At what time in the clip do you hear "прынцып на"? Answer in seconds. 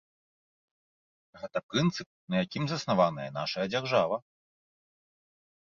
1.73-2.43